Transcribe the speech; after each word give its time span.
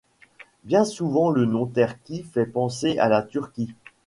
Bien 0.63 0.83
souvent 0.83 1.29
le 1.29 1.45
nom 1.45 1.67
Terki 1.67 2.23
fait 2.23 2.47
penser 2.47 2.97
à 2.97 3.07
la 3.07 3.21
Turquie. 3.21 3.75